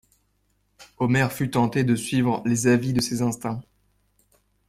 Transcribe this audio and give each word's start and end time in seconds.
Omer 0.97 1.31
fut 1.31 1.51
tenté 1.51 1.83
de 1.83 1.95
suivre 1.95 2.41
les 2.43 2.65
avis 2.65 2.91
de 2.91 3.01
ses 3.01 3.21
instincts. 3.21 3.61